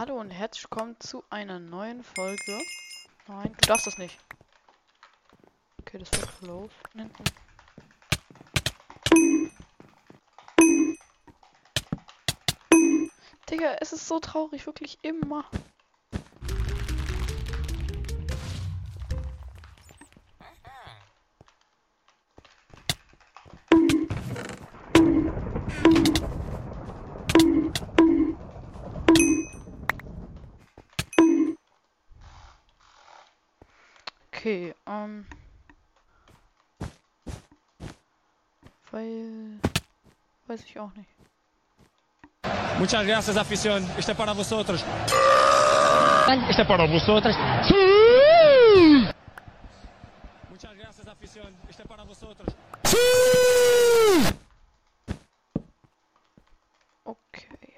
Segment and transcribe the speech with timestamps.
[0.00, 2.58] Hallo und herzlich willkommen zu einer neuen Folge.
[3.28, 4.18] Nein, du darfst das nicht.
[5.80, 6.70] Okay, das wird close.
[6.94, 7.24] Hinten.
[13.50, 15.44] Digga, es ist so traurig, wirklich immer.
[40.50, 41.08] Weiß ich auch nicht.
[42.80, 43.88] Muchas gracias, afición.
[43.96, 44.84] Este é para vosotros.
[46.48, 47.36] Este é para vosotros.
[50.50, 51.54] Muchas gracias, afición.
[51.68, 52.48] Este é para vosotros.
[57.04, 57.76] Okay.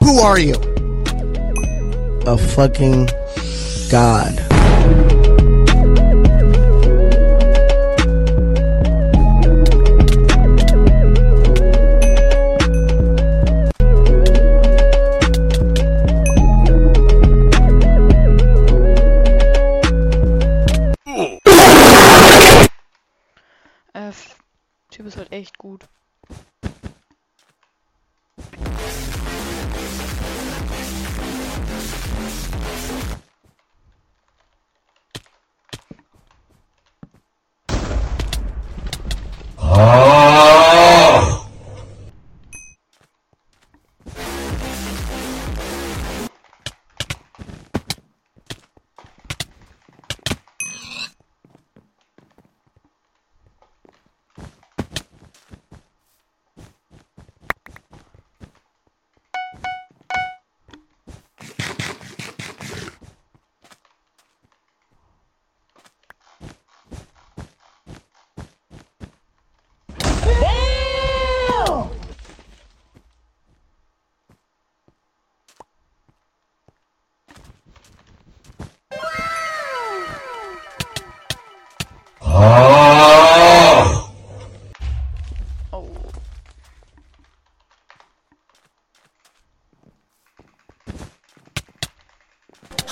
[0.00, 0.71] Who are you?
[2.24, 3.08] A fucking
[3.90, 4.51] god.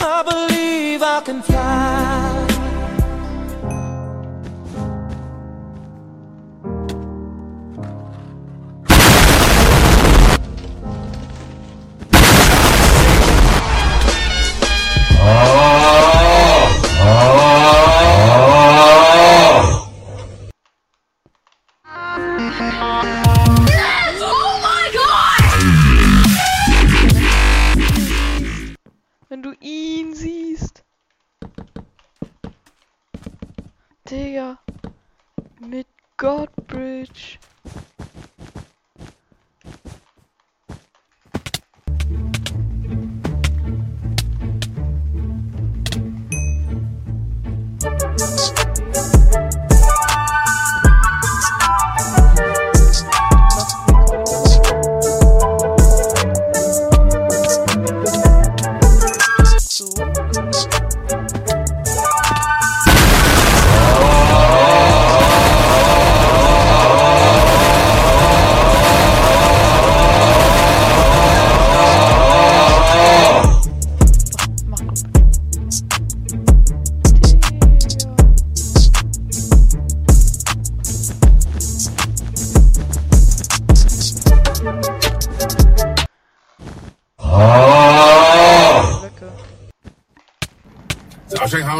[0.01, 2.40] I believe I can fly.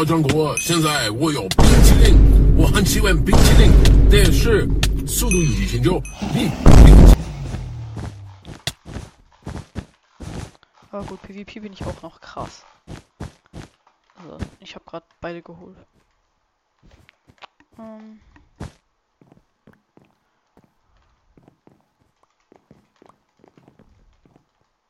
[0.00, 0.56] 好，中国！
[0.56, 2.16] 现在我有冰淇淋，
[2.56, 3.70] 我很喜欢冰淇淋，
[4.10, 4.66] 但是
[5.06, 7.14] 速度与激情就比冰淇
[10.90, 12.62] Aber gut, PvP bin ich auch noch krass.
[14.16, 15.76] Also, ich habe gerade beide geholt.
[17.78, 18.20] Ähm.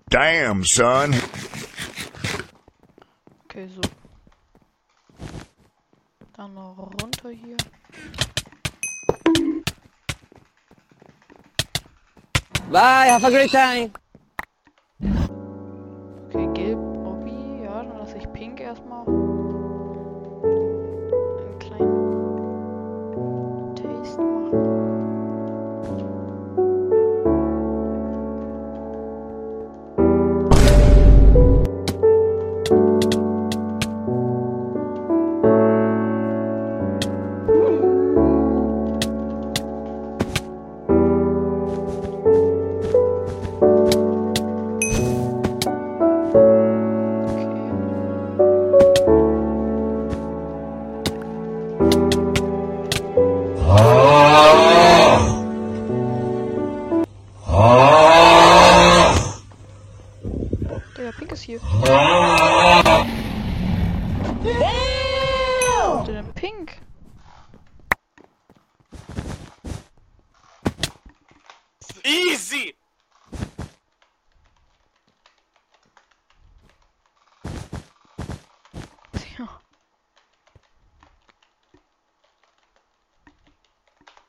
[0.08, 1.12] Damn, son.
[3.46, 3.80] Okay, so.
[6.41, 7.55] Dann runter hier.
[12.71, 13.91] Bye, have a great time.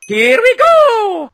[0.08, 1.30] Here we go!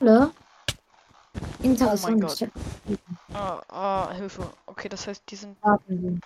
[0.00, 0.32] Hallo?
[0.32, 2.20] Oh Interessant.
[2.22, 2.48] Gott.
[3.34, 4.50] Ah, ah, Hilfe.
[4.64, 5.58] Okay, das heißt, die sind.
[5.62, 6.20] Warten Sie.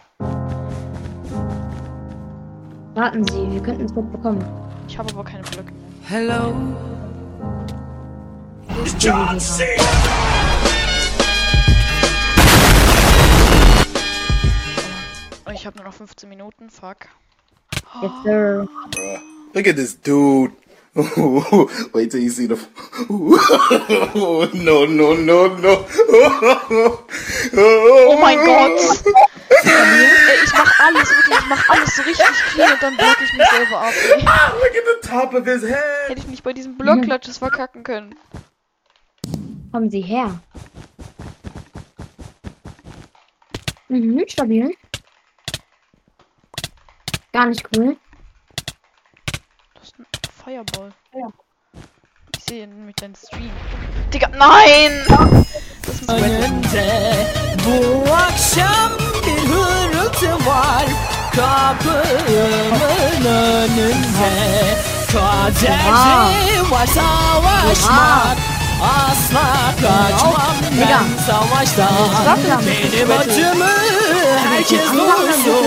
[2.95, 4.45] Warten Sie, wir könnten es mitbekommen.
[4.87, 5.91] Ich habe aber keine Blöcke mehr.
[6.07, 6.55] Hello.
[9.01, 9.65] John C.
[15.47, 16.71] Oh, Ich habe nur noch 15 Minuten.
[16.71, 17.09] Fuck.
[18.03, 18.67] Yes, sir.
[19.55, 20.53] Look at this dude.
[20.95, 22.57] Wait till you see the.
[23.11, 25.87] no, no, no, no.
[27.57, 28.79] Oh mein Gott!
[30.45, 33.49] Ich mach alles, wirklich, ich mach alles so richtig clean und dann block ich mich
[33.49, 33.93] selber ab.
[33.93, 34.23] Ey.
[34.23, 36.09] Look at the top of his head.
[36.09, 38.15] Hätte ich nicht bei diesem Blockklatsches verkacken können.
[39.73, 40.41] Kommen Sie her.
[43.89, 44.77] Mhm, stabil.
[47.35, 47.97] Gar nicht cool.
[49.75, 50.07] Das ist ein
[50.45, 50.93] Fireball.
[51.13, 51.27] Ja.
[52.37, 53.51] Ich sehe nämlich deinen Stream.
[54.13, 55.05] Digga, nein!
[55.85, 57.27] Das ist ein Önünde
[57.65, 58.93] bu akşam
[59.27, 60.85] bir hırıltı var
[61.33, 64.33] Kapımın önünde
[65.13, 68.39] Kaderi var savaşmak
[68.83, 74.04] Asla kaçmam ben savaştan Benim acımı
[74.55, 75.67] herkes duysun.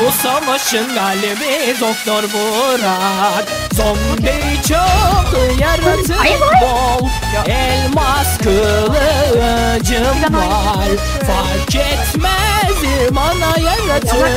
[0.00, 3.46] Bu savaşın galibi Doktor Burak.
[3.74, 7.08] Zombi çok yaratık bol
[7.46, 10.88] Elmas kılıcım var.
[11.26, 12.76] Fark etmez
[13.10, 14.28] bana yaratık.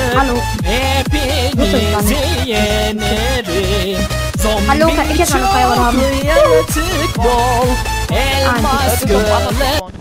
[0.64, 4.08] Hepinizi yenerim.
[4.38, 4.80] Zombi
[5.18, 7.68] çok yaratık bol
[8.12, 9.99] Elmas kılıcım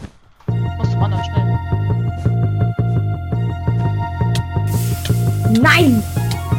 [5.61, 6.03] Nein!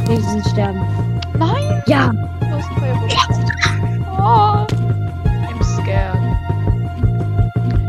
[0.07, 0.81] Wenigstens sterben.
[1.37, 1.81] Nein!
[1.87, 2.09] Ja!
[2.09, 3.07] Du hast einen Fireball.
[4.17, 4.65] Oh,
[5.47, 6.19] I'm scared.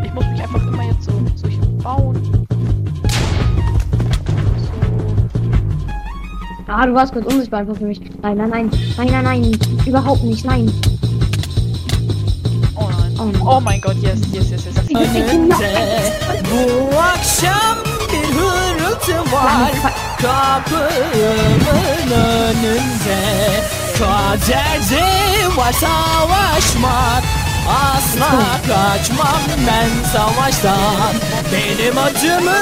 [0.05, 2.47] Ich muss mich einfach immer jetzt so, so hier bauen.
[4.57, 4.73] So.
[6.69, 8.01] Ah, du warst kurz unsichtbar einfach für mich.
[8.23, 8.71] Nein, nein, nein.
[8.97, 9.59] Nein, nein, nein.
[9.87, 10.45] Überhaupt nicht.
[10.45, 10.71] Nein.
[12.77, 13.17] Oh nein.
[13.19, 13.43] Oh nein.
[13.45, 14.77] Oh mein Gott, yes, yes, yes, yes.
[17.33, 17.90] yes.
[18.23, 19.73] Bir hırıltı var.
[20.23, 23.21] Kapımın önünde
[23.99, 25.05] Kaderde
[25.57, 27.23] var savaşmak.
[27.69, 28.31] Asla
[28.69, 31.15] kaçmam ben savaştan.
[31.53, 32.59] Benim acımı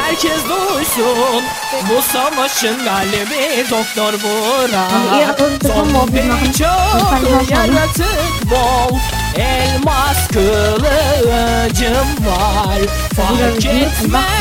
[0.00, 1.42] herkes duysun.
[1.90, 5.40] Bu savaşın galibi Doktor Burak.
[5.62, 6.24] Zombi
[6.58, 8.98] çok yaratık bol
[9.36, 12.78] Elmas kılıcım var.
[13.16, 14.35] Fark etmez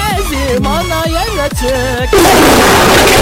[0.60, 2.12] bana yaratık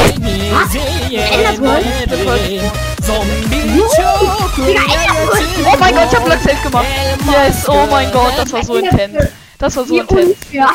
[0.08, 6.86] Denizi yenerim Zombi çok yaratık Oh mein Gott, ich hab Block safe gemacht.
[7.26, 9.32] Yes, oh mein Gott, das war so intens.
[9.60, 10.30] Das war so Wie intens.
[10.30, 10.70] unfair.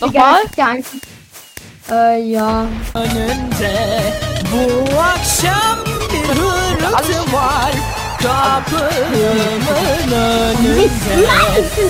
[0.00, 0.42] Nochmal?
[1.90, 2.66] Äh, ja.
[2.94, 4.02] önünde
[4.52, 5.78] Bu akşam
[6.12, 7.72] bir hırıltı var
[8.22, 10.88] Kapımın önünde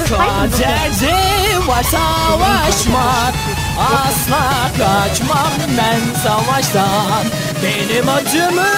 [0.09, 1.17] Kaderde
[1.69, 3.35] var savaşmak
[3.78, 7.25] Asla kaçmam ben savaştan.
[7.62, 8.69] Benim acımı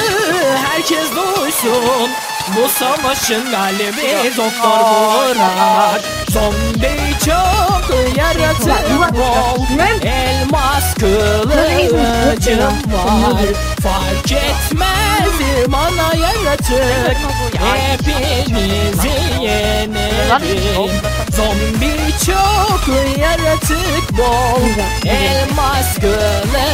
[0.66, 2.10] herkes duysun.
[2.56, 6.00] Bu savaşın galibi Doktor Burak.
[6.30, 13.42] Zombi çok yaratık bol Elmas kılıcım var.
[13.82, 15.36] Fark etmez
[15.68, 17.16] bana yaratık
[17.58, 20.90] Hepinizi yenerim
[21.36, 22.88] Zombi çok
[23.18, 24.62] yaratık bol
[25.06, 25.98] Elmas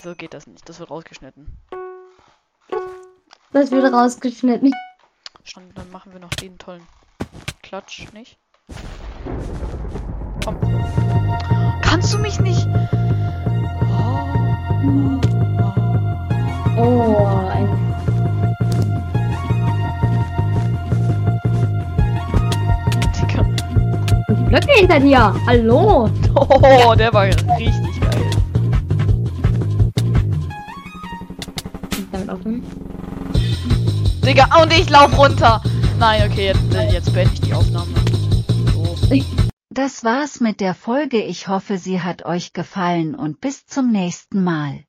[0.04, 1.47] So geht das nicht, das wird rausgeschnitten.
[3.52, 4.71] Das wird rausgeschnitten.
[5.45, 6.87] Schon, dann machen wir noch den tollen
[7.62, 8.38] Klatsch, nicht?
[10.45, 10.57] Komm.
[11.83, 12.69] Kannst du mich nicht?
[13.90, 15.22] Oh,
[24.52, 25.35] Blöcke hinter dir.
[25.47, 26.11] Hallo.
[26.35, 28.30] Oh, der war richtig geil.
[32.12, 32.62] Damit aufhören.
[34.23, 35.62] Digga, und ich lauf runter.
[35.99, 37.94] Nein, okay, jetzt, äh, jetzt beende ich die Aufnahme.
[38.75, 38.94] So.
[39.71, 41.23] Das war's mit der Folge.
[41.23, 44.85] Ich hoffe, sie hat euch gefallen und bis zum nächsten Mal.